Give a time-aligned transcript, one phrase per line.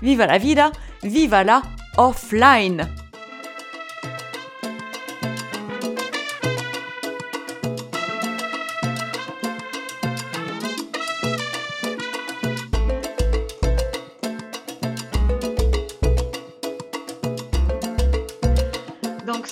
[0.00, 0.70] viva la vida,
[1.02, 1.62] viva la
[1.96, 3.03] offline.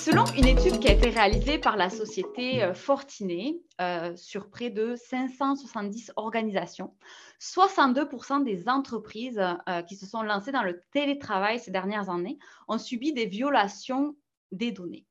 [0.03, 4.69] Selon une étude qui a été réalisée par la société euh, Fortinet euh, sur près
[4.69, 6.93] de 570 organisations,
[7.39, 12.37] 62% des entreprises euh, qui se sont lancées dans le télétravail ces dernières années
[12.67, 14.17] ont subi des violations
[14.51, 15.05] des données.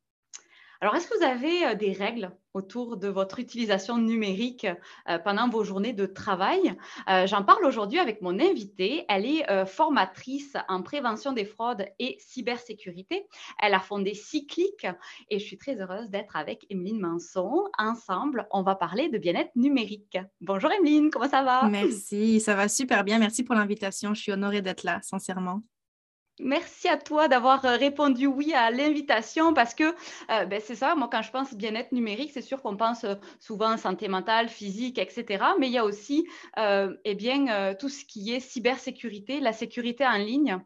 [0.82, 4.66] Alors, est-ce que vous avez des règles autour de votre utilisation numérique
[5.08, 6.74] euh, pendant vos journées de travail
[7.26, 9.04] J'en parle aujourd'hui avec mon invitée.
[9.08, 13.26] Elle est formatrice en prévention des fraudes et cybersécurité.
[13.60, 14.86] Elle a fondé Cyclic
[15.30, 17.64] et je suis très heureuse d'être avec Emeline Manson.
[17.78, 20.18] Ensemble, on va parler de bien-être numérique.
[20.40, 21.68] Bonjour Emeline, comment ça va?
[21.68, 23.18] Merci, ça va super bien.
[23.18, 24.14] Merci pour l'invitation.
[24.14, 25.62] Je suis honorée d'être là, sincèrement.
[26.42, 29.84] Merci à toi d'avoir euh, répondu oui à l'invitation parce que
[30.30, 33.14] euh, ben, c'est ça, moi quand je pense bien-être numérique, c'est sûr qu'on pense euh,
[33.38, 35.44] souvent santé mentale, physique, etc.
[35.60, 36.26] Mais il y a aussi
[36.56, 40.58] eh bien, tout ce qui est cybersécurité, la sécurité en ligne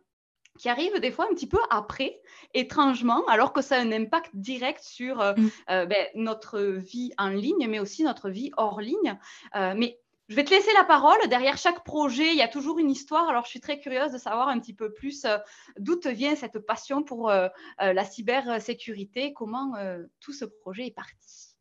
[0.58, 2.20] qui arrive des fois un petit peu après,
[2.54, 5.50] étrangement, alors que ça a un impact direct sur mmh.
[5.68, 9.18] ben, notre vie en ligne, mais aussi notre vie hors ligne.
[9.54, 11.16] mais je vais te laisser la parole.
[11.28, 13.28] Derrière chaque projet, il y a toujours une histoire.
[13.28, 15.38] Alors, je suis très curieuse de savoir un petit peu plus euh,
[15.78, 17.48] d'où te vient cette passion pour euh,
[17.80, 19.74] euh, la cybersécurité, comment
[20.20, 21.54] tout ce projet est parti?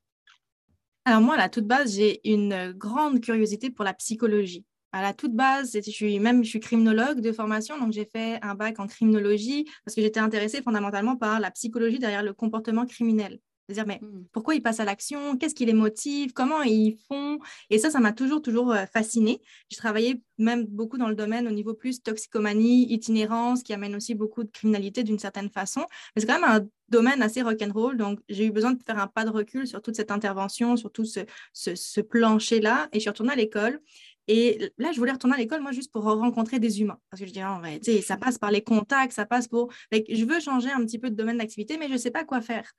[1.06, 4.66] Alors, moi, à la toute base, j'ai une grande curiosité pour la psychologie.
[4.91, 8.40] À la toute base, je suis même je suis criminologue de formation, donc j'ai fait
[8.41, 12.85] un bac en criminologie parce que j'étais intéressée fondamentalement par la psychologie derrière le comportement
[12.85, 14.26] criminel cest dire mais mmh.
[14.31, 15.38] pourquoi ils passent à l'action?
[15.38, 16.34] Qu'est-ce qui les motive?
[16.34, 17.40] Comment ils font?
[17.70, 19.42] Et ça, ça m'a toujours, toujours euh, fasciné.
[19.70, 24.14] J'ai travaillé même beaucoup dans le domaine au niveau plus toxicomanie, itinérance, qui amène aussi
[24.14, 25.81] beaucoup de criminalité d'une certaine façon.
[26.16, 27.98] Mais c'est quand même un domaine assez rock'n'roll.
[27.98, 30.92] Donc, j'ai eu besoin de faire un pas de recul sur toute cette intervention, sur
[30.92, 31.22] tout ce,
[31.53, 32.90] ce, plancher-là.
[32.92, 33.82] Et je suis retournée à l'école.
[34.28, 37.00] Et là, je voulais retourner à l'école, moi, juste pour rencontrer des humains.
[37.09, 39.72] Parce que je disais, en vrai, ça passe par les contacts, ça passe pour.
[39.92, 42.42] Je veux changer un petit peu de domaine d'activité, mais je ne sais pas quoi
[42.42, 42.72] faire.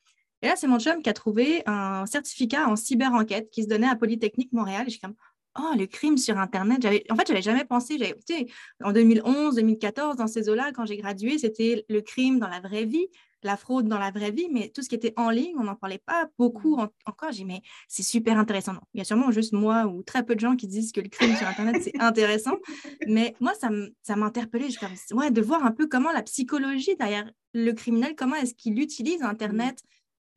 [0.43, 3.89] Et là, c'est mon chum qui a trouvé un certificat en cyber-enquête qui se donnait
[3.89, 4.83] à Polytechnique Montréal.
[4.83, 5.15] Et je suis comme,
[5.59, 6.85] oh, le crime sur Internet.
[7.11, 7.99] En fait, je n'avais jamais pensé.
[8.83, 12.85] En 2011, 2014, dans ces eaux-là, quand j'ai gradué, c'était le crime dans la vraie
[12.85, 13.09] vie,
[13.43, 15.77] la fraude dans la vraie vie, mais tout ce qui était en ligne, on n'en
[15.77, 16.77] parlait pas beaucoup
[17.07, 17.31] encore.
[17.31, 18.75] J'ai dit, mais c'est super intéressant.
[18.93, 21.09] il y a sûrement juste moi ou très peu de gens qui disent que le
[21.09, 22.57] crime sur Internet, c'est intéressant.
[23.07, 24.69] Mais moi, ça m'interpellait.
[25.13, 29.23] Ouais, de voir un peu comment la psychologie derrière le criminel, comment est-ce qu'il utilise
[29.23, 29.83] Internet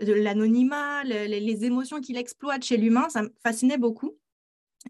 [0.02, 4.18] de l'anonymat, les, émotions qu'il exploite chez l'humain, ça me fascinait beaucoup.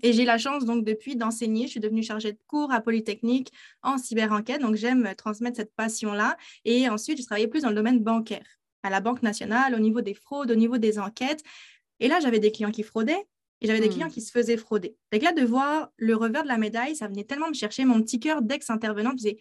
[0.03, 1.65] Et j'ai la chance donc depuis d'enseigner.
[1.65, 4.61] Je suis devenue chargée de cours à Polytechnique en cyber-enquête.
[4.61, 6.37] Donc j'aime transmettre cette passion-là.
[6.63, 8.45] Et ensuite, je travaillais plus dans le domaine bancaire,
[8.83, 11.43] à la Banque nationale, au niveau des fraudes, au niveau des enquêtes.
[11.99, 13.27] Et là, j'avais des clients qui fraudaient
[13.61, 14.11] et j'avais des clients hmm.
[14.11, 14.95] qui se faisaient frauder.
[15.11, 17.83] Donc là, de voir le revers de la médaille, ça venait tellement me chercher.
[17.83, 19.37] Mon petit cœur d'ex-intervenant disait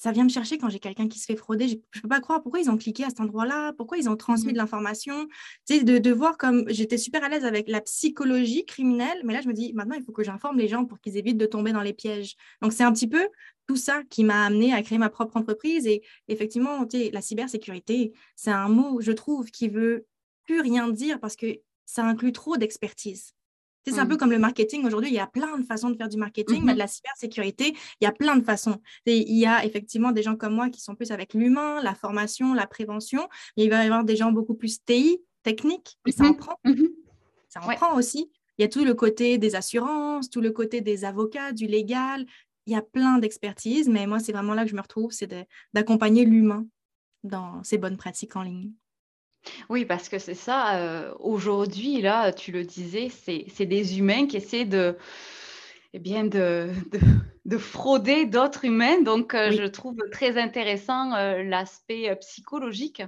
[0.00, 1.68] ça vient me chercher quand j'ai quelqu'un qui se fait frauder.
[1.68, 4.16] Je ne peux pas croire pourquoi ils ont cliqué à cet endroit-là, pourquoi ils ont
[4.16, 5.28] transmis mmh de l'information.
[5.68, 9.42] Tu de, de, voir comme j'étais super à l'aise avec la psychologie criminelle, mais là,
[9.42, 11.72] je me dis, maintenant, il faut que j'informe les gens pour qu'ils évitent de tomber
[11.72, 12.36] dans les pièges.
[12.62, 13.28] Donc, c'est un petit peu
[13.66, 15.86] tout ça qui m'a amené à créer ma propre entreprise.
[15.86, 20.06] Et effectivement, la cybersécurité, c'est un mot, je trouve, qui veut
[20.46, 23.34] plus rien dire parce que ça inclut trop d'expertise.
[23.86, 24.18] C'est un peu mmh.
[24.18, 24.84] comme le marketing.
[24.84, 26.86] Aujourd'hui, il y a plein de façons de faire du marketing, mais de mmh la
[26.86, 28.80] cybersécurité, il y a plein de façons.
[29.06, 32.54] il y a effectivement des gens comme moi qui sont plus avec l'humain, la formation,
[32.54, 33.28] la prévention.
[33.56, 36.36] Mais il va y avoir des gens beaucoup plus TI, techniques, et ça en mmh
[36.36, 36.56] prend.
[37.48, 38.30] Ça en prend aussi.
[38.58, 42.26] Il y a tout le côté des assurances, tout le côté des avocats, du légal.
[42.66, 45.34] Il y a plein d'expertise, mais moi, c'est vraiment là que je me retrouve, c'est
[45.72, 46.66] d'accompagner l'humain
[47.24, 48.72] dans ses bonnes pratiques en ligne.
[49.68, 54.36] Oui, parce que c'est ça, euh, aujourd'hui, là, tu le disais, c'est des humains qui
[54.36, 54.96] essaient de,
[55.92, 56.70] eh bien, de,
[57.44, 59.00] de, frauder d'autres humains.
[59.02, 63.02] Donc, euh, je trouve très intéressant euh, l'aspect psychologique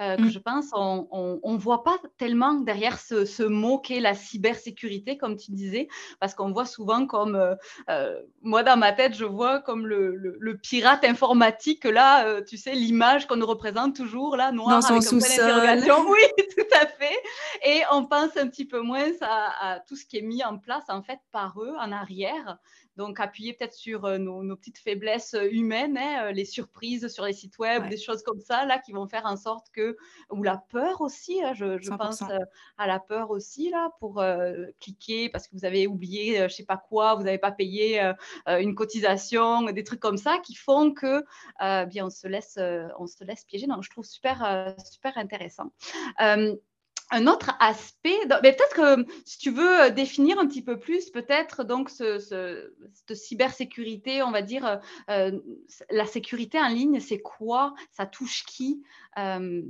[0.00, 0.30] que mmh.
[0.30, 5.52] je pense on ne voit pas tellement derrière ce, mot qu'est la cybersécurité, comme tu
[5.52, 5.88] disais,
[6.20, 7.56] parce qu'on voit souvent comme,
[8.42, 13.36] moi dans ma tête, je vois comme le, pirate informatique, là, tu sais, l'image qu'on
[13.36, 15.80] nous représente toujours, là, noir, dans son sous-sol.
[16.10, 17.16] Oui, tout à fait.
[17.64, 20.58] Et on pense un petit peu moins à, à tout ce qui est mis en
[20.58, 22.58] place, en fait, par eux en arrière.
[23.00, 27.24] Donc, appuyer peut-être sur euh, nos, petites faiblesses euh, humaines, hein, euh, les surprises sur
[27.24, 29.96] les sites web, des choses comme ça, là, qui vont faire en sorte que,
[30.28, 32.22] ou la peur aussi, hein, je, pense
[32.76, 34.22] à la peur aussi, là, pour
[34.80, 38.12] cliquer parce que vous avez oublié, je ne sais pas quoi, vous n'avez pas payé
[38.46, 41.24] une cotisation, des trucs comme ça qui font que,
[41.86, 42.58] bien, on se laisse,
[42.98, 43.66] on se laisse piéger.
[43.66, 45.72] Donc, je trouve super, super intéressant
[47.10, 51.10] un autre aspect, mais peut-être que si tu veux euh, définir un petit peu plus,
[51.10, 54.76] peut-être donc ce, cette cybersécurité, on va dire, euh,
[55.10, 55.40] euh,
[55.90, 57.74] la sécurité en ligne, c'est quoi?
[57.90, 58.84] Ça touche qui?
[59.16, 59.64] Je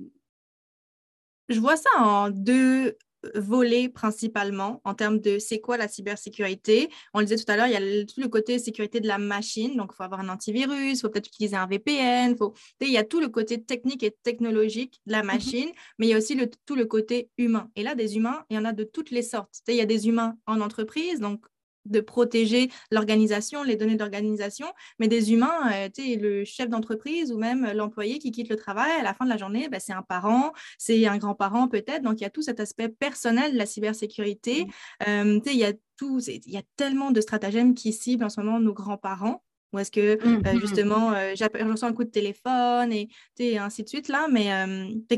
[1.59, 2.97] vois ça en deux
[3.35, 6.89] voler principalement en termes de c'est quoi la cybersécurité.
[7.15, 9.19] On le disait tout à l'heure, il y a tout le côté sécurité de la
[9.19, 12.55] machine, donc il faut avoir un antivirus, il faut peut-être utiliser un VPN, faut...
[12.81, 16.11] il y a tout le côté technique et technologique de la mmh machine, mais il
[16.11, 17.71] y a aussi le, tout le côté humain.
[17.77, 19.61] Et là, des humains, il y en a de toutes les sortes.
[19.69, 21.45] Il y a des humains en entreprise, donc
[21.87, 24.67] de protéger l'organisation, les données d'organisation,
[24.99, 29.03] mais des humains, euh, le chef d'entreprise ou même l'employé qui quitte le travail à
[29.03, 32.23] la fin de la journée, ben, c'est un parent, c'est un grand-parent peut-être, donc il
[32.23, 34.65] y a tout cet aspect personnel de la cybersécurité.
[34.65, 34.71] Mmh.
[35.09, 38.41] Euh, il y a tout, il y a tellement de stratagèmes qui ciblent en ce
[38.41, 39.43] moment nos grands-parents.
[39.73, 43.57] Ou est-ce que mmh, euh, mmh, justement, je reçois un coup de téléphone et, et
[43.57, 44.49] ainsi de suite là, mais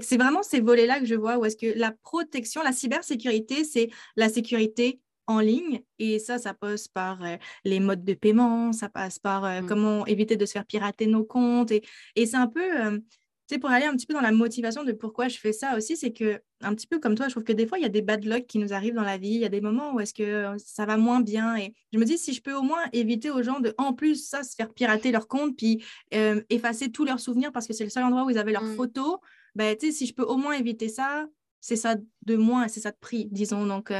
[0.02, 3.88] c'est vraiment ces volets-là que je vois où est-ce que la protection, la cybersécurité, c'est
[4.16, 5.82] la sécurité en ligne.
[5.98, 9.66] Et ça, ça passe par euh, les modes de paiement, ça passe par euh, mmh.
[9.66, 11.70] comment éviter de se faire pirater nos comptes.
[11.70, 11.82] Et,
[12.16, 14.92] et c'est un peu, tu sais, pour aller un petit peu dans la motivation de
[14.92, 17.52] pourquoi je fais ça aussi, c'est que, un petit peu comme toi, je trouve que
[17.52, 19.34] des fois, il y a des bad luck qui nous arrivent dans la vie.
[19.34, 21.56] Il y a des moments où est-ce que ça va moins bien.
[21.56, 24.28] Et je me dis, si je peux au moins éviter aux gens de, en plus,
[24.28, 27.90] ça, se faire pirater leur compte, puis effacer tous leurs souvenirs parce que c'est le
[27.90, 28.76] seul endroit où ils avaient leurs mmh.
[28.76, 29.18] photos,
[29.54, 31.26] ben, tu sais, si je peux au moins éviter ça,
[31.60, 31.94] c'est ça
[32.26, 33.66] de moins, c'est ça de prix, disons.
[33.66, 33.92] Donc,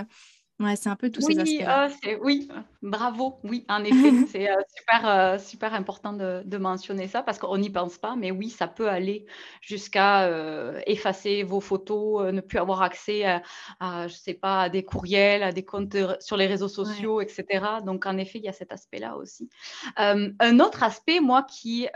[0.61, 1.89] Ouais, c'est un peu tous oui, ces aspects-là.
[2.07, 2.49] Euh, oui,
[2.83, 3.41] bravo.
[3.43, 3.93] Oui, en effet,
[4.31, 8.15] c'est euh, super, euh, super important de, de, mentionner ça parce qu'on n'y pense pas,
[8.17, 9.27] mais oui, ça peut aller
[9.61, 10.31] jusqu'à
[10.87, 13.25] effacer vos photos, ne plus avoir accès
[13.81, 17.81] à, je sais pas, à des courriels, à des comptes sur les réseaux sociaux, etc.
[17.85, 19.49] Donc, en effet, il y a cet aspect-là aussi.
[19.97, 21.89] un autre aspect, moi, qui,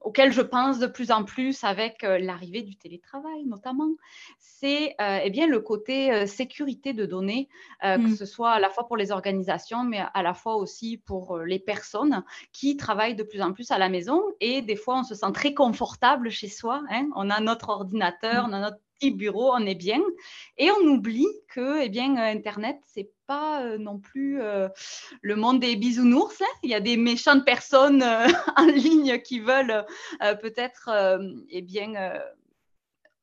[0.00, 3.90] auquel je pense de plus en plus avec l'arrivée du télétravail, notamment,
[4.38, 7.48] c'est eh bien le côté sécurité de données.
[7.84, 8.16] Euh, que mmh.
[8.16, 11.44] ce soit à la fois pour les organisations, mais à la fois aussi pour euh,
[11.44, 14.22] les personnes qui travaillent de plus en plus à la maison.
[14.40, 16.82] Et des fois, on se sent très confortable chez soi.
[16.90, 17.08] Hein.
[17.16, 18.50] On a notre ordinateur, mmh.
[18.50, 20.00] on a notre petit bureau, on est bien.
[20.56, 24.40] Et on oublie que eh bien, euh, Internet, c'est pas non plus
[25.20, 26.40] le monde des bisounours.
[26.40, 26.58] Hein.
[26.62, 28.04] Il y a des méchantes personnes
[28.56, 29.84] en ligne qui veulent
[30.40, 31.18] peut-être
[31.48, 32.20] eh bien,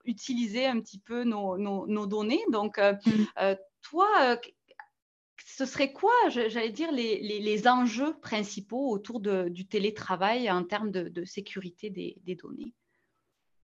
[0.04, 2.44] utiliser un petit peu nos, nos, données.
[2.52, 4.38] Donc, mmh toi, euh,
[5.46, 11.90] ce serait quoi, j'allais dire, les, enjeux principaux autour du télétravail en termes de, sécurité
[11.90, 12.74] des, données?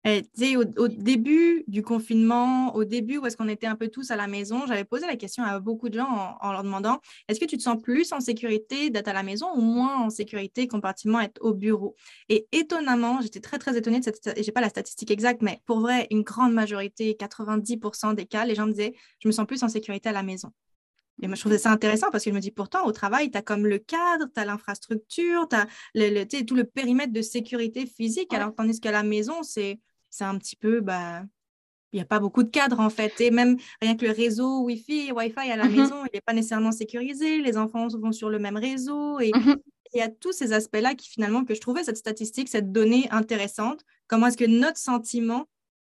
[0.05, 4.17] Eh, au, début du confinement, au début où est-ce qu'on était un peu tous à
[4.17, 7.45] la maison, j'avais posé la question à beaucoup de gens en, leur demandant est-ce que
[7.45, 11.19] tu te sens plus en sécurité d'être à la maison ou moins en sécurité comparativement
[11.19, 11.95] à être au bureau?
[12.29, 15.81] Et étonnamment, j'étais très très étonnée de cette, j'ai pas la statistique exacte, mais pour
[15.81, 19.63] vrai, une grande majorité, 90% des cas, les gens me disaient je me sens plus
[19.63, 20.53] en sécurité à la maison.
[21.21, 23.39] Et moi, je trouvais ça intéressant parce que je me dis, pourtant, au travail, tu
[23.39, 27.87] as comme le cadre, tu as l'infrastructure, tu as le, tout le périmètre de sécurité
[27.87, 29.79] physique, alors tandis qu'à la maison, c'est
[30.13, 31.23] c'est un petit peu, bah,
[31.93, 33.19] il n'y a pas beaucoup de cadres en fait.
[33.21, 36.35] Et même rien que le réseau Wi-Fi Wi-Fi à la mmh maison, il n'est pas
[36.35, 37.41] nécessairement sécurisé.
[37.41, 39.19] Les enfants vont sur le même réseau.
[39.21, 39.57] Et mmh
[39.95, 43.09] il y a tous ces aspects-là qui finalement, que je trouvais cette statistique, cette donnée
[43.11, 43.85] intéressante.
[44.07, 45.45] Comment est-ce que notre sentiment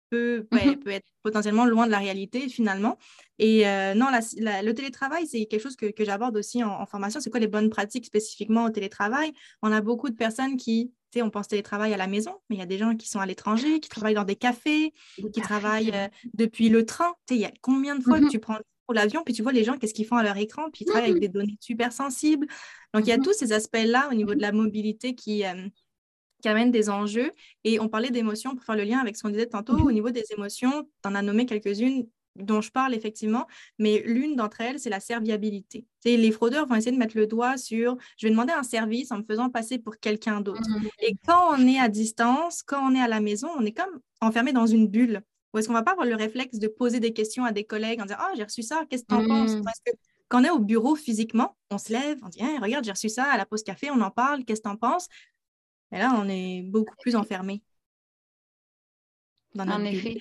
[0.09, 2.97] peut, mmh peut être potentiellement loin de la réalité finalement?
[3.37, 7.19] Et euh, non, le télétravail, c'est quelque chose que, que j'aborde aussi en, en formation.
[7.19, 9.33] C'est quoi les bonnes pratiques spécifiquement au télétravail?
[9.61, 12.61] On a beaucoup de personnes qui on pense télétravail à la maison, mais il y
[12.63, 14.93] a des gens qui sont à l'étranger, qui travaillent dans des cafés,
[15.33, 17.13] qui travaillent euh, depuis le train.
[17.29, 18.57] Il y a combien de fois que mmh tu prends
[18.93, 21.11] l'avion, puis tu vois les gens, qu'est-ce qu'ils font à leur écran, puis ils travaillent
[21.11, 22.47] avec mmh des données super sensibles.
[22.93, 25.67] Donc, il y a mmh tous ces aspects-là au niveau de la mobilité qui, euh,
[26.41, 27.31] qui amènent des enjeux.
[27.63, 29.77] Et on parlait d'émotions pour faire le lien avec ce qu'on disait tantôt.
[29.77, 33.47] Au niveau des émotions, tu en as nommé quelques-unes dont je parle effectivement,
[33.77, 35.85] mais l'une d'entre elles, c'est la serviabilité.
[36.05, 39.17] les fraudeurs vont essayer de mettre le doigt sur je vais demander un service en
[39.17, 40.61] me faisant passer pour quelqu'un d'autre.
[40.61, 40.87] Mmh.
[40.99, 43.99] Et quand on est à distance, quand on est à la maison, on est comme
[44.21, 45.21] enfermé dans une bulle.
[45.53, 47.99] Ou est-ce qu'on va pas avoir le réflexe de poser des questions à des collègues
[47.99, 49.55] en disant Ah, j'ai reçu ça, qu'est-ce que tu en penses?
[49.55, 49.63] Mmh.
[49.63, 49.91] Parce que
[50.29, 53.25] quand on est au bureau physiquement, on se lève, on dit Regarde, j'ai reçu ça
[53.25, 55.07] à la pause café, on en parle, qu'est-ce que tu en penses?
[55.91, 57.61] Et là, on est beaucoup plus enfermé.
[59.57, 60.17] en effet.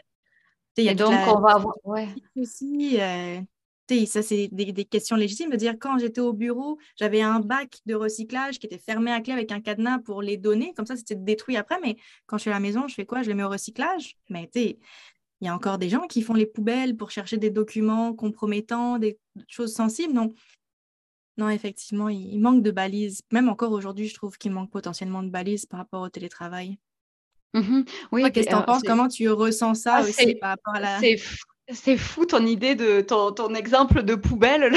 [0.77, 1.75] Et donc, on va avoir.
[1.85, 2.09] Ouais.
[2.37, 3.41] Aussi, euh,
[4.07, 5.51] ça, c'est des, questions légitimes.
[5.51, 9.21] De dire, quand j'étais au bureau, j'avais un bac de recyclage qui était fermé à
[9.21, 10.73] clé avec un cadenas pour les donner.
[10.75, 11.79] Comme ça, c'était détruit après.
[11.83, 11.97] Mais
[12.27, 13.23] quand je suis à la maison, je fais quoi?
[13.23, 14.17] Je les mets au recyclage.
[14.29, 14.79] Mais tu sais,
[15.41, 18.99] il y a encore des gens qui font les poubelles pour chercher des documents compromettants,
[18.99, 20.15] des choses sensibles.
[20.15, 20.35] Donc,
[21.37, 23.23] non, effectivement, il, manque de balises.
[23.33, 26.79] Même encore aujourd'hui, je trouve qu'il manque potentiellement de balises par rapport au télétravail.
[27.55, 28.83] Mmh oui, qu'est-ce que tu en penses?
[28.83, 30.99] Comment tu ressens ça ah, aussi par rapport à la.
[31.73, 34.77] C'est fou ton idée de ton, exemple de poubelle.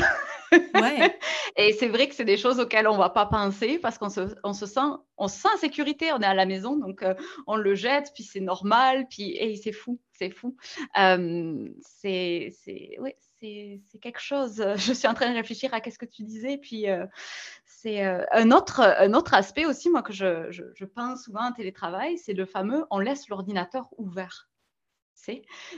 [0.51, 1.17] Ouais.
[1.57, 4.09] et c'est vrai que c'est des choses auxquelles on ne va pas penser parce qu'on
[4.09, 4.81] se, on se, sent,
[5.17, 7.15] on sent en sécurité, on est à la maison, donc euh,
[7.47, 10.55] on le jette, puis c'est normal, puis c'est fou, c'est fou.
[10.99, 12.53] Euh, c'est
[14.01, 14.63] quelque chose.
[14.77, 17.05] Je suis en train de réfléchir à qu'est-ce que tu disais, puis euh,
[17.65, 21.47] c'est euh, un, autre, un autre aspect aussi, moi, que je, je, je pense souvent
[21.47, 24.49] en télétravail, c'est le fameux on laisse l'ordinateur ouvert.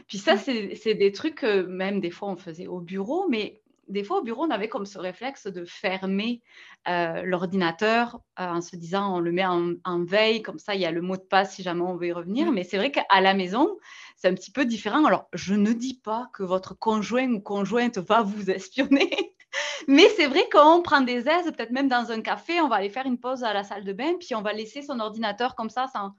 [0.07, 4.03] Puis ça, c'est des trucs que même des fois on faisait au bureau, mais des
[4.03, 6.41] fois au bureau, on avait comme ce réflexe de fermer
[6.87, 10.85] euh, l'ordinateur euh, en se disant on le met en, veille, comme ça il y
[10.85, 12.51] a le mot de passe si jamais on veut y revenir.
[12.51, 13.77] Mais c'est vrai qu'à la maison,
[14.15, 15.05] c'est un petit peu différent.
[15.05, 19.35] Alors, je ne dis pas que votre conjoint ou conjointe va vous espionner.
[19.87, 22.89] Mais c'est vrai qu'on prend des aises, peut-être même dans un café, on va aller
[22.89, 25.69] faire une pause à la salle de bain, puis on va laisser son ordinateur comme
[25.69, 26.11] ça sans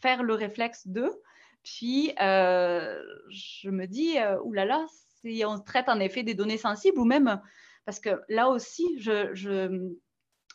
[0.00, 1.12] faire le réflexe d'eux.
[1.62, 3.00] Puis, euh,
[3.30, 4.84] je me dis, oulala,
[5.24, 7.40] si on traite en effet des données sensibles ou même,
[7.84, 9.92] parce que là aussi, je, je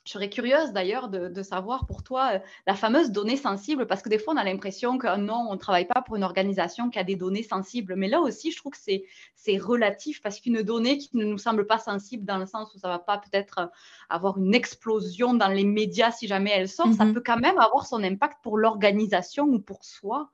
[0.07, 4.17] serais curieuse d'ailleurs de, savoir pour toi euh, la fameuse donnée sensible, parce que des
[4.17, 7.03] fois on a l'impression que non, on ne travaille pas pour une organisation qui a
[7.03, 7.95] des données sensibles.
[7.95, 11.67] Mais là aussi, je trouve que c'est relatif, parce qu'une donnée qui ne nous semble
[11.67, 13.67] pas sensible dans le sens où ça ne va pas peut-être euh,
[14.09, 17.13] avoir une explosion dans les médias si jamais elle sort, ça mhm.
[17.13, 20.29] peut quand même avoir son impact pour l'organisation ou pour soi.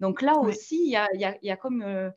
[0.00, 1.82] Donc là aussi, il y, a, comme...
[1.82, 2.10] Euh,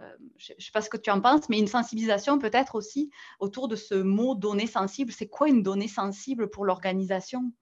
[0.00, 3.10] euh, je ne sais pas ce que tu en penses, mais une sensibilisation peut-être aussi
[3.40, 5.12] autour de ce mot donnée sensible.
[5.12, 7.52] C'est quoi une donnée sensible pour l'organisation?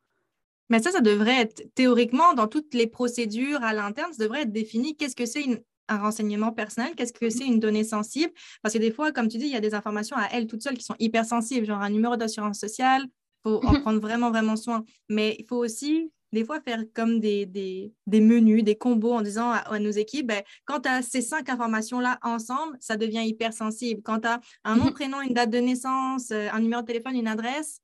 [0.68, 4.52] Mais ça, ça devrait être théoriquement dans toutes les procédures à l'interne, ça devrait être
[4.52, 8.32] défini qu'est-ce que c'est un renseignement personnel, qu'est-ce que c'est une donnée sensible.
[8.62, 10.62] Parce que des fois, comme tu dis, il y a des informations à elles toutes
[10.62, 13.10] seules qui sont hyper sensibles, genre un numéro d'assurance sociale, il
[13.44, 14.84] faut en prendre vraiment, vraiment soin.
[15.08, 19.22] Mais il faut aussi des fois faire comme des, des, des, menus, des combos en
[19.22, 23.52] disant à, nos équipes, ben, quand tu as ces cinq informations-là ensemble, ça devient hyper
[23.52, 24.02] sensible.
[24.02, 24.92] Quand tu as un nom, mhm.
[24.92, 27.80] prénom, une date de naissance, euh, un numéro de téléphone, une adresse,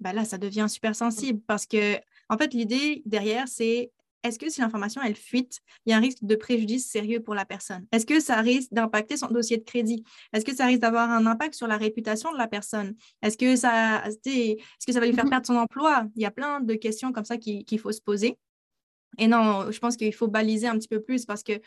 [0.00, 1.96] ben là, ça devient super sensible parce que,
[2.28, 6.00] en fait, l'idée derrière, c'est est-ce que si l'information, elle fuite, il y a un
[6.00, 7.86] risque de préjudice sérieux pour la personne?
[7.92, 10.04] Est-ce que ça risque d'impacter son dossier de crédit?
[10.32, 12.94] Est-ce que ça risque d'avoir un impact sur la réputation de la personne?
[13.22, 15.30] Est-ce que ça, est-ce que ça va lui faire mm-hmm.
[15.30, 16.06] perdre son emploi?
[16.16, 18.38] Il y a plein de questions comme ça qu'il faut se poser.
[19.18, 21.60] Et non, je pense qu'il faut baliser un petit peu plus parce que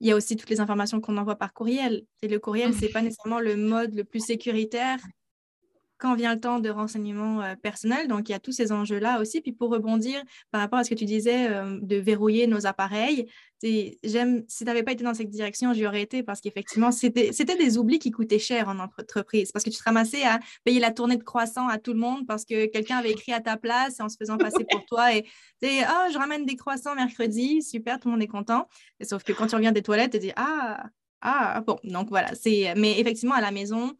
[0.00, 2.04] il y a aussi toutes les informations qu'on envoie par courriel.
[2.22, 4.98] Et le courriel, ce n'est pas nécessairement le mode le plus sécuritaire
[6.02, 8.08] quand vient le temps de renseignement euh, personnel.
[8.08, 9.40] Donc, il y a tous ces enjeux-là aussi.
[9.40, 13.28] Puis pour rebondir par rapport à ce que tu disais euh, de verrouiller nos appareils,
[13.62, 17.30] j'aime, si tu n'avais pas été dans cette direction, j'y aurais été parce qu'effectivement, c'était
[17.30, 20.90] des oublis qui coûtaient cher en entreprise parce que tu te ramassais à payer la
[20.90, 24.00] tournée de croissants à tout le monde parce que quelqu'un avait écrit à ta place
[24.00, 28.00] en se faisant passer pour toi et tu oh, je ramène des croissants mercredi, super,
[28.00, 28.66] tout le monde est content.
[28.98, 30.84] Et sauf que quand tu reviens des toilettes, tu dis, ah,
[31.20, 33.96] ah, bon, donc voilà, c'est, mais effectivement, à la maison,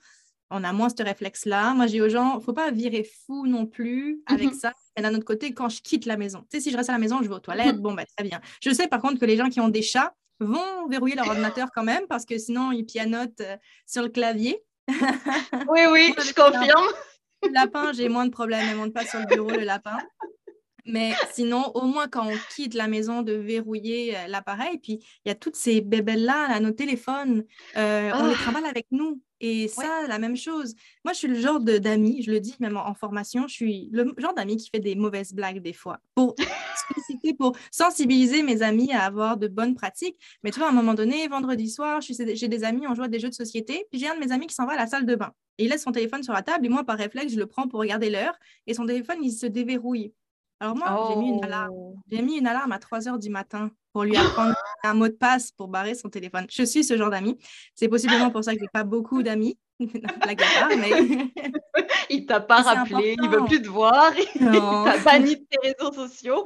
[0.53, 1.75] on a moins ce réflexe-là.
[1.75, 4.55] Moi, je dis aux gens, faut pas virer fou non plus avec mhm.
[4.55, 4.73] ça.
[4.97, 6.93] Et d'un autre côté, quand je quitte la maison, tu sais, si je reste à
[6.93, 7.83] la maison, je vais aux toilettes, mhm.
[7.83, 8.41] bon, ben, très bien.
[8.63, 11.69] Je sais par contre que les gens qui ont des chats vont verrouiller leur ordinateur
[11.75, 13.57] quand même parce que sinon, ils pianotent euh,
[13.87, 14.63] sur le clavier.
[14.89, 16.87] oui, oui, je confirme.
[17.45, 18.69] Le lapin, j'ai moins de problèmes.
[18.71, 19.99] ne monte pas sur le bureau, le lapin.
[20.85, 24.79] Mais sinon, au moins quand on quitte la maison, de verrouiller euh, l'appareil.
[24.79, 27.45] Puis il y a toutes ces bébelles-là, nos téléphones,
[27.77, 28.43] euh, on les ah!
[28.43, 29.21] travaille avec nous.
[29.45, 30.77] Et ça, la même chose.
[31.05, 34.15] Moi, je suis le genre d'ami, je le dis même en, formation, je suis le
[34.17, 36.37] genre d'ami qui fait des mauvaises blagues des fois pour
[37.39, 40.17] pour sensibiliser mes amis à avoir de bonnes pratiques.
[40.45, 43.09] Mais tu vois, à un moment donné, vendredi soir, j'ai des amis, on joue à
[43.09, 44.87] des jeux de société, puis j'ai un de mes amis qui s'en va à la
[44.87, 45.33] salle de bain.
[45.59, 47.69] Et il laisse son téléphone sur la table, et moi, par réflexe, je le prends
[47.69, 48.35] pour regarder l'heure,
[48.67, 50.13] et son téléphone, il se déverrouille.
[50.63, 51.73] Alors moi, j'ai mis une alarme.
[51.75, 51.97] Oh.
[52.09, 54.55] J'ai mis une alarme à 3 heures du matin pour lui apprendre
[54.85, 56.47] un mot de passe pour barrer son téléphone.
[56.49, 57.37] Je suis ce genre d'ami.
[57.75, 59.59] C'est possiblement pour ça que j'ai pas beaucoup d'amis.
[59.81, 61.33] La guitare, mais...
[62.11, 65.93] il t'a pas rappelé, il veut plus te voir, il t'a banni de tes réseaux
[65.93, 66.45] sociaux.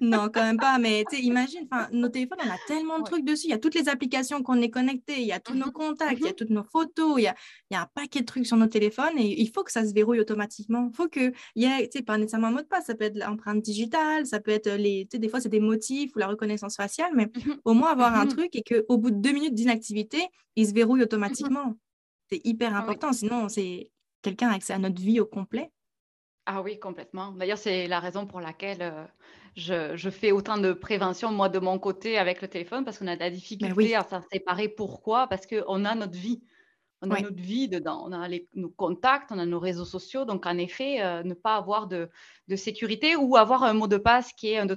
[0.00, 0.78] Non, quand même pas.
[0.78, 3.46] Mais imagine, nos téléphones, on a tellement de trucs dessus.
[3.46, 5.72] Il y a toutes les applications qu'on est connecté, il y a tous nos mmh
[5.72, 7.34] contacts, il y a mmh toutes nos photos, il y a,
[7.70, 9.86] il y a un paquet de trucs sur nos téléphones et il faut que ça
[9.86, 10.88] se verrouille automatiquement.
[10.92, 13.04] Il faut qu'il y ait, tu sais, pas nécessairement un mot de passe, ça peut
[13.04, 16.18] être l'empreinte digitale, ça peut être les, tu sais, des fois c'est des motifs ou
[16.18, 19.32] la reconnaissance faciale, mais mmh au moins avoir un truc et qu'au bout de deux
[19.32, 20.26] minutes d'inactivité,
[20.56, 21.74] il se verrouille automatiquement.
[22.30, 23.90] C'est hyper ah important, sinon c'est
[24.22, 25.70] quelqu'un a accès à notre vie au complet.
[26.46, 27.32] Ah oui, complètement.
[27.32, 31.78] D'ailleurs, c'est la raison pour laquelle euh, je, fais autant de prévention, moi, de mon
[31.80, 34.68] côté, avec le téléphone, parce qu'on a de la difficulté à s'en séparer.
[34.68, 35.26] Pourquoi?
[35.26, 36.44] Parce qu'on a notre vie.
[37.02, 38.04] On a notre vie dedans.
[38.06, 40.24] On a nos contacts, on a nos réseaux sociaux.
[40.24, 42.08] Donc, en effet, euh, ne pas avoir de,
[42.54, 44.76] sécurité ou avoir un mot de passe qui est un, deux,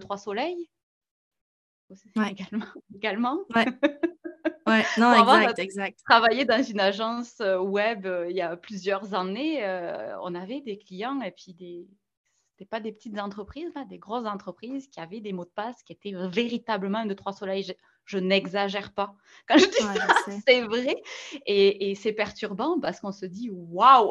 [1.89, 2.31] trois soleils.
[2.39, 2.65] Également.
[2.95, 3.39] également.
[4.67, 5.99] Ouais, non, exact, exact.
[6.07, 10.61] Travailler dans une agence euh, web euh, il y a plusieurs années, euh, on avait
[10.61, 11.87] des clients et puis des.
[12.51, 15.81] C'était pas des petites entreprises, là, des grosses entreprises qui avaient des mots de passe
[15.81, 17.73] qui étaient véritablement un de trois soleils.
[18.03, 19.15] Je, n'exagère pas.
[19.47, 21.01] Quand je dis ça, c'est vrai.
[21.45, 24.09] Et, c'est perturbant parce qu'on se dit waouh!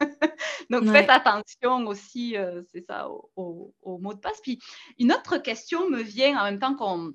[0.70, 2.36] Donc faites attention aussi,
[2.72, 4.40] c'est ça, aux mots de passe.
[4.42, 4.58] Puis
[4.98, 7.14] une autre question me vient en même temps qu'on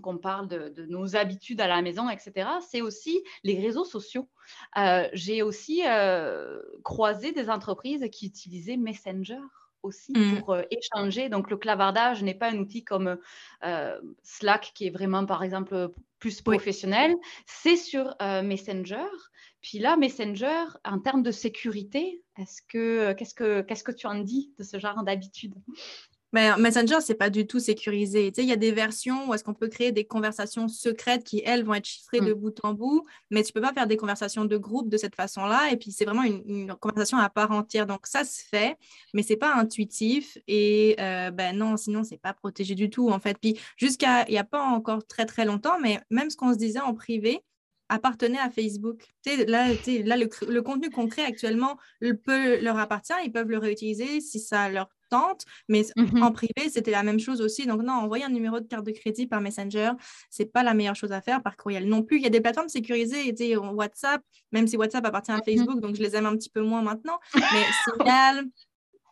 [0.00, 4.28] qu'on parle de, nos habitudes à la maison, etc., c'est aussi les réseaux sociaux.
[4.78, 9.40] Euh, j'ai aussi euh, croisé des entreprises qui utilisaient Messenger
[9.82, 10.38] aussi mmh.
[10.38, 11.28] pour euh, échanger.
[11.28, 13.18] Donc, le clavardage n'est pas un outil comme
[14.22, 17.14] Slack qui est vraiment, par exemple, plus professionnel.
[17.46, 19.08] C'est sur Messenger.
[19.60, 24.18] Puis là, Messenger, en termes de sécurité, est-ce que qu'est-ce que qu'est-ce que tu en
[24.18, 25.54] dis de ce genre d'habitude?
[26.32, 28.30] Mais Messenger, c'est pas du tout sécurisé.
[28.30, 31.24] Tu sais, il y a des versions où est-ce qu'on peut créer des conversations secrètes
[31.24, 32.38] qui, elles, vont être chiffrées de mm.
[32.38, 35.72] bout en bout, mais tu peux pas faire des conversations de groupe de cette façon-là.
[35.72, 37.86] Et puis, c'est vraiment une, conversation à part entière.
[37.86, 38.76] Donc, ça se fait,
[39.12, 40.38] mais c'est pas intuitif.
[40.46, 43.36] Et euh, ben non, sinon, c'est pas protégé du tout, en fait.
[43.36, 46.58] Puis, jusqu'à, il n'y a pas encore très, très longtemps, mais même ce qu'on se
[46.58, 47.42] disait en privé,
[47.90, 49.04] appartenait à Facebook.
[49.26, 49.68] là,
[50.04, 54.38] là le, le, contenu qu'on crée actuellement peut leur appartient, ils peuvent le réutiliser si
[54.38, 57.66] ça leur tente, mais mmh en privé, c'était la même chose aussi.
[57.66, 59.90] Donc non, envoyer un numéro de carte de crédit par Messenger,
[60.30, 62.18] c'est pas la meilleure chose à faire par courriel non plus.
[62.18, 65.96] Il y a des plateformes sécurisées, WhatsApp, même si WhatsApp appartient à mmh Facebook, donc
[65.96, 68.44] je les aime un petit peu moins maintenant, mais Signal,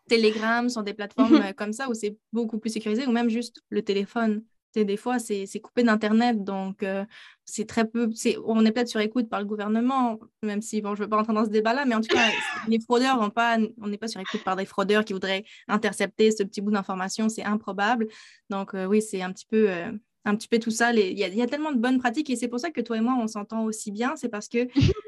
[0.09, 3.62] Telegram sont des plateformes euh, comme ça où c'est beaucoup plus sécurisé, ou même juste
[3.68, 7.04] le téléphone des fois, c'est coupé d'Internet, donc euh,
[7.44, 8.11] c'est très peu.
[8.44, 11.16] on est peut-être sur écoute par le gouvernement, même si bon, je ne veux pas
[11.16, 12.28] rentrer dans ce débat-là, mais en tout cas,
[12.68, 13.57] les fraudeurs vont pas.
[13.81, 17.28] On n'est pas sur écoute par des fraudeurs qui voudraient intercepter ce petit bout d'information,
[17.28, 18.09] c'est improbable.
[18.50, 19.70] Donc euh, oui, c'est un petit peu.
[19.70, 19.92] Euh,
[20.24, 22.48] un petit peu tout ça, il y, y, a tellement de bonnes pratiques et c'est
[22.48, 24.14] pour ça que toi et moi, on s'entend aussi bien.
[24.16, 24.68] C'est parce que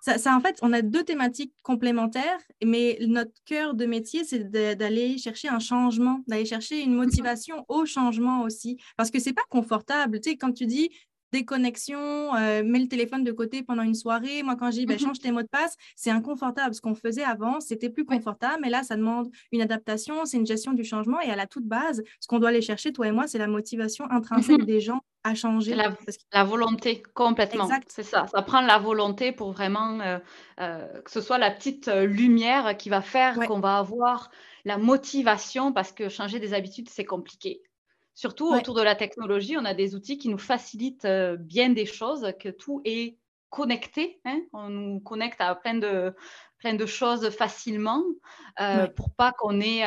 [0.00, 5.18] ça, en fait, on a deux thématiques complémentaires, mais notre cœur de métier, c'est d'aller
[5.18, 10.20] chercher un changement, d'aller chercher une motivation au changement aussi, parce que c'est pas confortable.
[10.20, 10.90] Tu sais, quand tu dis
[11.32, 14.42] déconnexion, euh, mets le téléphone de côté pendant une soirée.
[14.42, 16.74] Moi, quand je dis ben, change tes mots de passe, c'est inconfortable.
[16.74, 20.46] Ce qu'on faisait avant, c'était plus confortable, mais là, ça demande une adaptation, c'est une
[20.46, 21.20] gestion du changement.
[21.20, 23.46] Et à la toute base, ce qu'on doit aller chercher, toi et moi, c'est la
[23.46, 25.76] motivation intrinsèque des gens à changer.
[26.32, 27.68] La, volonté, complètement.
[27.88, 28.26] C'est ça.
[28.32, 30.18] Ça prend la volonté pour vraiment euh,
[30.60, 34.30] euh, que ce soit la petite lumière qui va faire qu'on va avoir
[34.64, 37.60] la motivation parce que changer des habitudes, c'est compliqué.
[38.14, 41.86] Surtout autour de la technologie, on a des outils qui nous facilitent euh, bien des
[41.86, 43.16] choses, que tout est
[43.48, 44.20] connecté.
[44.24, 44.42] Hein.
[44.52, 46.14] On nous connecte à plein de,
[46.58, 48.02] plein de choses facilement
[48.60, 49.84] euh, pour pas qu'on ait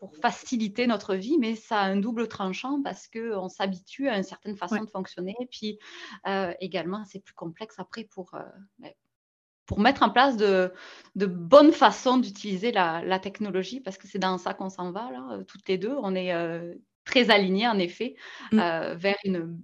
[0.00, 4.22] pour faciliter notre vie, mais ça a un double tranchant parce qu'on s'habitue à une
[4.22, 5.34] certaine façon de fonctionner.
[5.40, 5.78] Et puis
[6.26, 8.32] euh, également, c'est plus complexe après pour,
[8.78, 8.92] ben,
[9.64, 10.72] pour mettre en place de,
[11.14, 15.10] de bonnes façons d'utiliser la, la, technologie parce que c'est dans ça qu'on s'en va,
[15.10, 15.96] là, toutes les deux.
[16.02, 16.32] On est
[17.08, 18.14] très aligné en effet,
[18.52, 18.58] mmh.
[18.58, 19.58] euh, vers une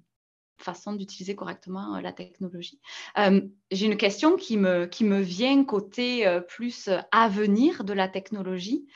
[0.56, 2.80] façon d'utiliser correctement euh, la technologie.
[3.18, 8.86] Euh, j'ai une question qui me, qui me vient côté plus avenir de la technologie.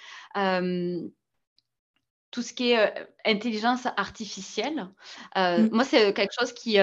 [2.31, 4.89] tout ce qui est intelligence artificielle,
[5.37, 5.69] mmh.
[5.73, 6.79] moi, c'est quelque chose qui,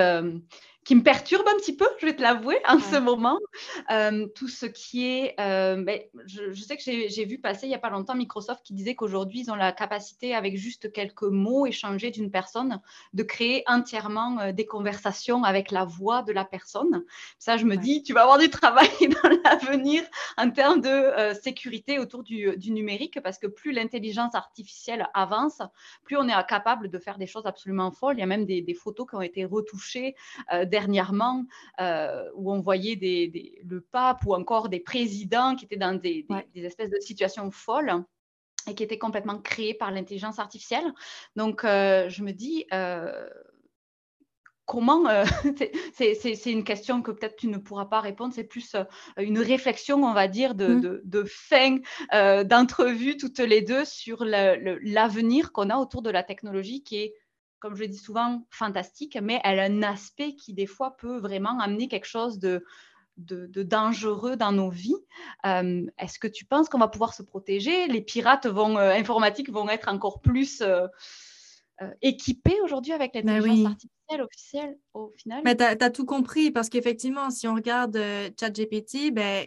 [0.85, 3.39] qui me perturbe un petit peu, je vais te l'avouer, en ce moment.
[3.91, 5.33] Euh, tout ce qui est.
[5.39, 8.73] Euh, ben, je, sais que j'ai vu passer il n'y a pas longtemps Microsoft qui
[8.73, 12.79] disait qu'aujourd'hui, ils ont la capacité, avec juste quelques mots échangés d'une personne,
[13.13, 17.03] de créer entièrement euh, des conversations avec la voix de la personne.
[17.39, 18.89] Ça, je me dis, tu vas avoir du travail
[19.23, 20.03] dans l'avenir
[20.37, 25.61] en termes de sécurité autour du, numérique, parce que plus l'intelligence artificielle avance,
[26.03, 28.17] plus on est capable de faire des choses absolument folles.
[28.17, 30.15] Il y a même des, des photos qui ont été retouchées
[30.75, 31.45] dernièrement
[31.79, 36.25] euh, où on voyait des, le pape ou encore des présidents qui étaient dans des,
[36.55, 38.03] espèces de situations folles.
[38.67, 40.91] et qui était complètement créé par l'intelligence artificielle.
[41.35, 42.65] Donc, je me dis,
[44.65, 45.23] comment, euh,
[45.93, 48.83] c'est une question que peut-être tu ne pourras pas répondre, c'est plus euh,
[49.17, 51.01] une réflexion, on va dire, de, mmh.
[51.03, 51.77] de, fin
[52.13, 57.13] euh, d'entrevue toutes les deux sur l'avenir qu'on a autour de la technologie qui est,
[57.59, 61.17] comme je le dis souvent, fantastique, mais elle a un aspect qui des fois peut
[61.17, 62.63] vraiment amener quelque chose de,
[63.17, 64.95] de, dangereux dans nos vies.
[65.43, 67.87] Est-ce que tu penses qu'on va pouvoir se protéger?
[67.87, 70.63] Les pirates vont, informatiques vont être encore plus
[72.01, 75.41] équipés aujourd'hui avec ben l'intelligence artificielle officiel au final?
[75.43, 79.45] Mais tu as, tout compris parce qu'effectivement, si on regarde euh, ChatGPT, ben,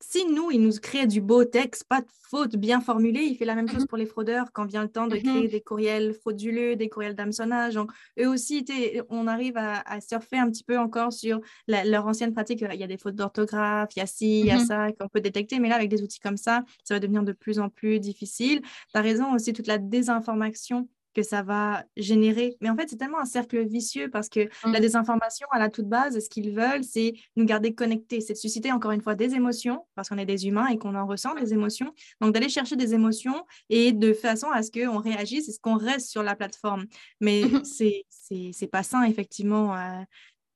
[0.00, 3.44] si nous, il nous crée du beau texte, pas de faute, bien formulé, il fait
[3.44, 3.88] la même chose mm-hmm.
[3.88, 5.50] pour les fraudeurs quand vient le temps de créer mm-hmm.
[5.50, 7.74] des courriels frauduleux, des courriels d'hameçonnage.
[7.74, 8.64] Donc, eux aussi,
[9.08, 12.60] on arrive à, surfer un petit peu encore sur leur ancienne pratique.
[12.60, 14.66] Il y a des fautes d'orthographe, il y a ci, il y a mm-hmm.
[14.66, 15.58] ça qu'on peut détecter.
[15.58, 18.60] Mais là, avec des outils comme ça, ça va devenir de plus en plus difficile.
[18.62, 22.58] Tu as raison aussi, toute la désinformation que ça va générer.
[22.60, 24.80] Mais en fait, c'est tellement un cercle vicieux parce que la mmh.
[24.80, 28.70] désinformation, à la toute base, ce qu'ils veulent, c'est nous garder connectés, c'est de susciter
[28.70, 31.54] encore une fois des émotions parce qu'on est des humains et qu'on en ressent des
[31.54, 31.90] émotions.
[32.20, 35.78] Donc, d'aller chercher des émotions et de façon à ce qu'on réagisse et ce qu'on
[35.78, 36.84] reste sur la plateforme?
[37.20, 38.04] Mais mmh c'est
[38.52, 39.74] c'est pas sain, effectivement.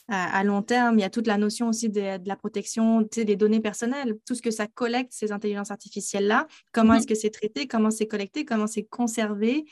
[0.08, 3.36] à, long terme, il y a toute la notion aussi de, de la protection des
[3.36, 7.30] données personnelles, tout ce que ça collecte, ces intelligences artificielles-là, comment mmh est-ce que c'est
[7.30, 9.66] traité, comment c'est collecté, comment c'est conservé,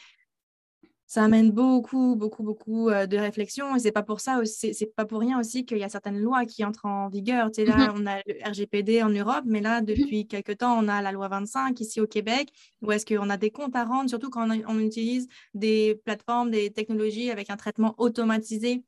[1.09, 3.75] ça amène beaucoup, beaucoup, beaucoup euh, de réflexions.
[3.75, 6.45] Et c'est pas pour ça, c'est pas pour rien aussi qu'il y a certaines lois
[6.45, 7.51] qui entrent en vigueur.
[7.51, 10.59] Tu sais, là, mmh on a le RGPD en Europe, mais là, mmh depuis quelques
[10.59, 12.51] temps, on a la loi 25 ici au Québec,
[12.83, 16.71] où est-ce qu'on a des comptes à rendre, surtout quand on, utilise des plateformes, des
[16.71, 18.85] technologies avec un traitement automatisé.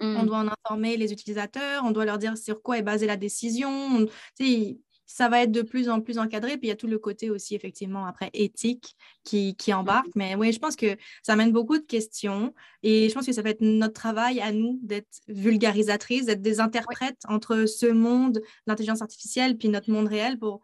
[0.00, 0.26] On mmh.
[0.26, 4.06] doit en informer les utilisateurs, on doit leur dire sur quoi est basée la décision.
[4.38, 6.56] Tu sais, ça va être de plus en plus encadré.
[6.56, 10.10] Puis il y a tout le côté aussi, effectivement, après éthique qui, qui embarque.
[10.14, 12.54] Mais oui, je pense que ça amène beaucoup de questions.
[12.82, 16.60] Et je pense que ça va être notre travail à nous d'être vulgarisatrices, d'être des
[16.60, 20.60] interprètes entre ce monde, l'intelligence artificielle, puis notre monde réel pour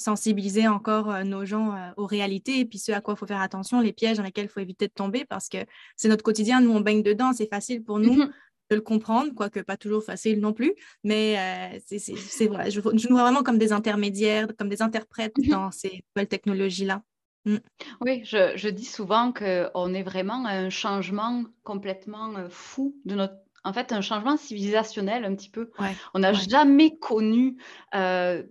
[0.00, 3.26] sensibiliser encore euh, nos gens euh, aux réalités et puis ce à quoi il faut
[3.26, 5.58] faire attention, les pièges dans lesquels il faut éviter de tomber parce que
[5.96, 6.60] c'est notre quotidien.
[6.60, 8.12] Nous, on baigne dedans, c'est facile pour nous.
[8.12, 8.32] Mhm
[8.70, 12.70] de le comprendre, quoique pas toujours facile non plus, mais euh, c'est vrai.
[12.70, 15.48] Je, je, nous vois vraiment comme des intermédiaires, comme des interprètes mhm.
[15.48, 17.02] dans ces nouvelles technologies-là.
[17.44, 17.56] Mm.
[18.00, 23.34] Oui, je, je, dis souvent qu'on est vraiment un changement complètement euh, fou de notre...
[23.64, 25.70] En fait, un changement civilisationnel un petit peu.
[26.14, 27.56] On n'a jamais connu
[27.94, 28.42] euh,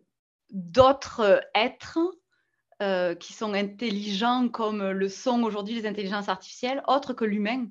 [0.52, 2.00] d'autres êtres
[2.82, 7.66] euh, qui sont intelligents comme le sont aujourd'hui les intelligences artificielles, autres que l'humain.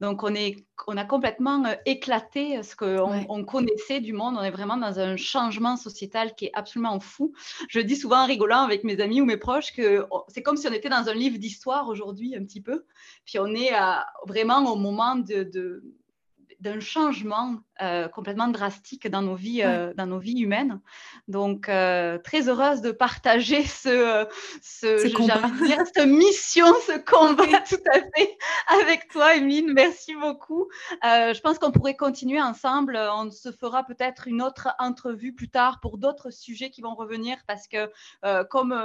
[0.00, 4.36] Donc, on, est, on a complètement euh, éclaté ce qu'on on connaissait du monde.
[4.38, 7.32] On est vraiment dans un changement sociétal qui est absolument fou.
[7.68, 10.56] Je dis souvent en rigolant avec mes amis ou mes proches que oh, c'est comme
[10.56, 12.84] si on était dans un livre d'histoire aujourd'hui, un petit peu.
[13.24, 13.72] Puis on est
[14.26, 15.82] vraiment au moment de, de
[16.60, 20.80] d'un changement euh, complètement drastique dans nos vies, euh, dans nos vies humaines.
[21.28, 24.26] Donc, euh, très heureuse de partager ce,
[24.60, 28.36] ce, dire, cette mission, ce combat tout à fait
[28.82, 29.72] avec toi, Emeline.
[29.72, 30.68] Merci beaucoup.
[31.02, 32.98] je pense qu'on pourrait continuer ensemble.
[33.14, 37.38] On se fera peut-être une autre entrevue plus tard pour d'autres sujets qui vont revenir
[37.46, 37.90] parce que,
[38.44, 38.78] comme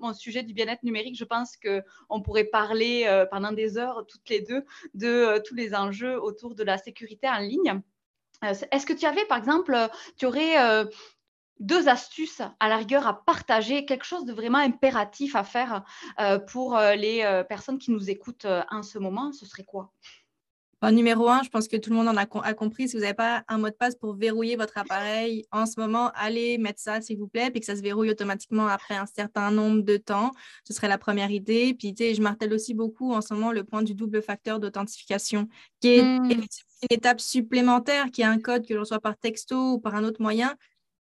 [0.00, 4.40] mon sujet du bien-être numérique, je pense qu'on pourrait parler pendant des heures toutes les
[4.40, 7.80] deux de tous les enjeux autour de la sécurité en ligne.
[8.44, 10.84] Euh, est-ce que tu avais, par exemple, euh, tu aurais euh,
[11.58, 15.84] deux astuces à la rigueur à partager, quelque chose de vraiment impératif à faire
[16.48, 19.90] pour les personnes qui nous écoutent en ce moment, ce serait quoi?
[20.92, 22.88] Numéro un, je pense que tout le monde en a, compris.
[22.88, 26.12] Si vous n'avez pas un mot de passe pour verrouiller votre appareil en ce moment,
[26.14, 29.50] allez mettre ça, s'il vous plaît, puis que ça se verrouille automatiquement après un certain
[29.50, 30.32] nombre de temps.
[30.64, 31.74] Ce serait la première idée.
[31.74, 34.60] Puis, tu sais, je martèle aussi beaucoup en ce moment le point du double facteur
[34.60, 35.48] d'authentification,
[35.80, 36.30] qui est mmh.
[36.82, 40.04] Une étape supplémentaire, qui est un code que l'on soit par texto ou par un
[40.04, 40.56] autre moyen,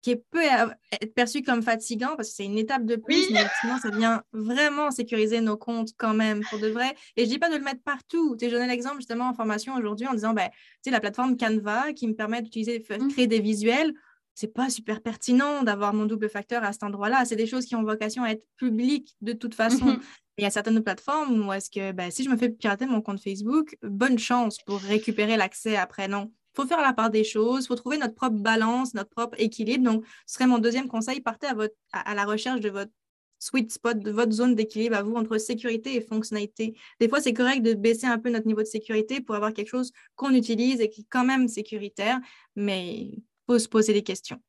[0.02, 3.78] qui peut être perçu comme fatigant parce que c'est une étape de plus, mais sinon,
[3.78, 6.94] ça vient vraiment sécuriser nos comptes quand même, pour de vrai.
[7.16, 8.36] Et je dis pas de le mettre partout.
[8.36, 11.00] Tu sais, je donnais l'exemple justement en formation aujourd'hui en disant, ben, tu sais, la
[11.00, 13.08] plateforme Canva qui me permet d'utiliser, de mmh.
[13.08, 13.92] créer des visuels,
[14.34, 17.24] c'est pas super pertinent d'avoir mon double facteur à cet endroit-là.
[17.24, 19.86] C'est des choses qui ont vocation à être publiques de toute façon.
[19.86, 20.00] Mmh
[20.38, 23.02] il y a certaines plateformes où est-ce que ben, si je me fais pirater mon
[23.02, 26.06] compte Facebook, bonne chance pour récupérer l'accès après.
[26.06, 29.84] Non, faut faire la part des choses, faut trouver notre propre balance, notre propre équilibre.
[29.84, 31.48] Donc, ce serait mon deuxième conseil, partez
[31.92, 32.92] à, la recherche de votre
[33.40, 36.74] sweet spot, de votre zone d'équilibre à vous entre sécurité et fonctionnalité.
[37.00, 39.68] Des fois, c'est correct de baisser un peu notre niveau de sécurité pour avoir quelque
[39.68, 42.18] chose qu'on utilise et qui est quand même sécuritaire,
[42.54, 43.10] mais
[43.46, 44.40] faut se poser des questions.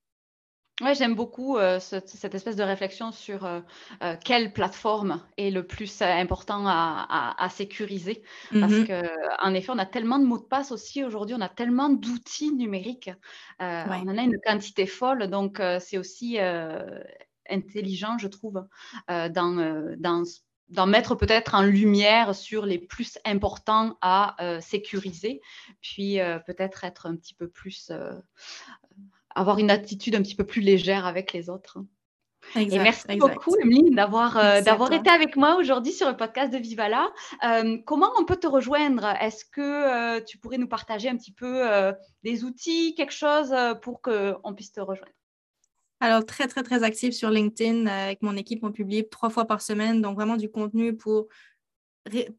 [0.82, 3.60] Ouais, j'aime beaucoup euh, cette espèce de réflexion sur euh,
[4.02, 8.24] euh, quelle plateforme est le plus important à, sécuriser.
[8.52, 11.50] Parce mmh qu'en effet, on a tellement de mots de passe aussi aujourd'hui, on a
[11.50, 13.12] tellement d'outils numériques.
[13.60, 16.38] On en a une quantité folle, donc c'est aussi
[17.50, 18.66] intelligent, je trouve,
[19.10, 25.42] d'en mettre peut-être en lumière sur les plus importants à sécuriser,
[25.82, 27.92] puis peut-être être un petit peu plus
[29.40, 31.78] avoir une attitude un petit peu plus légère avec les autres.
[31.78, 31.86] Hein.
[32.56, 36.58] et merci beaucoup, Emeline, d'avoir euh, d'avoir été avec moi aujourd'hui sur le podcast de
[36.58, 37.10] Vivala.
[37.46, 39.06] Euh, comment on peut te rejoindre?
[39.22, 41.64] Est-ce que euh, tu pourrais nous partager un petit peu
[42.24, 45.14] des outils, quelque chose pour qu'on puisse te rejoindre?
[46.02, 47.86] Alors, très, très, très active sur LinkedIn.
[47.88, 50.02] avec mon équipe, on publie trois fois par semaine.
[50.02, 51.28] Donc, vraiment du contenu pour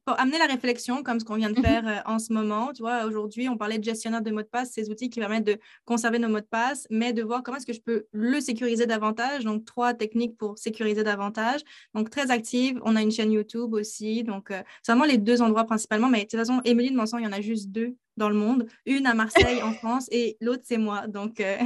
[0.07, 2.73] amener la réflexion, comme ce qu'on vient de mmh faire euh, en ce moment.
[2.73, 5.46] Tu vois, aujourd'hui, on parlait de gestionnaire de mots de passe, ces outils qui permettent
[5.46, 8.40] de conserver nos mots de passe, mais de voir comment est-ce que je peux le
[8.40, 9.44] sécuriser davantage.
[9.44, 11.61] Donc, trois techniques pour sécuriser davantage.
[11.94, 12.81] Donc, très active.
[12.85, 14.23] On a une chaîne YouTube aussi.
[14.25, 16.09] Donc, euh, c'est vraiment les deux endroits principalement.
[16.09, 18.35] Mais de toute façon, Émilie de Manson, il y en a juste deux dans le
[18.35, 18.66] monde.
[18.87, 21.07] Une à Marseille, en France, et l'autre, c'est moi.
[21.07, 21.57] Donc, euh,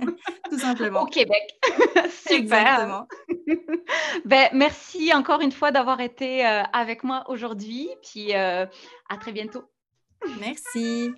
[0.50, 1.02] tout simplement.
[1.02, 1.42] Au Québec.
[2.26, 3.06] Super.
[4.24, 7.88] ben, merci encore une fois d'avoir été euh, avec moi aujourd'hui.
[8.02, 8.66] Puis euh,
[9.08, 9.64] à très bientôt.
[10.40, 11.12] Merci.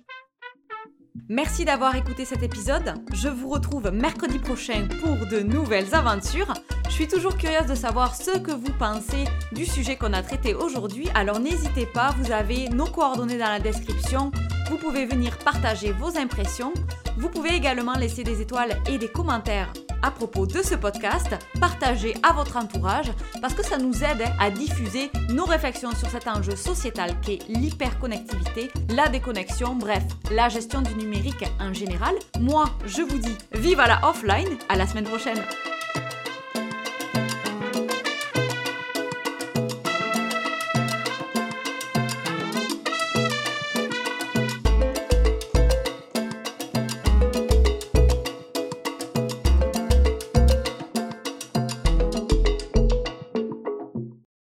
[1.29, 2.93] Merci d'avoir écouté cet épisode.
[3.13, 6.53] Je vous retrouve mercredi prochain pour de nouvelles aventures.
[6.85, 10.53] Je suis toujours curieuse de savoir ce que vous pensez du sujet qu'on a traité
[10.53, 11.09] aujourd'hui.
[11.15, 14.31] Alors n'hésitez pas, vous avez nos coordonnées dans la description.
[14.69, 16.73] Vous pouvez venir partager vos impressions.
[17.17, 22.15] Vous pouvez également laisser des étoiles et des commentaires à propos de ce podcast, partagez
[22.23, 26.55] à votre entourage parce que ça nous aide à diffuser nos réflexions sur cet enjeu
[26.55, 32.13] sociétal qu'est l'hyperconnectivité, la déconnexion, bref, la gestion du numérique en général.
[32.39, 35.41] Moi, je vous dis vive à la offline, à la semaine prochaine.